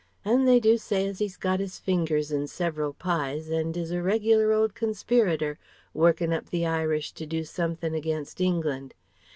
And 0.25 0.47
they 0.47 0.59
do 0.59 0.79
say 0.79 1.05
as 1.05 1.21
'e's 1.21 1.37
got 1.37 1.61
'is 1.61 1.77
fingers 1.77 2.31
in 2.31 2.47
several 2.47 2.91
pies 2.93 3.51
and 3.51 3.77
is 3.77 3.91
a 3.91 4.01
reg'lar 4.01 4.51
old 4.51 4.73
conspirator, 4.73 5.59
working 5.93 6.33
up 6.33 6.49
the 6.49 6.65
Irish 6.65 7.11
to 7.11 7.27
do 7.27 7.43
something 7.43 7.93
against 7.93 8.41
England. 8.41 8.95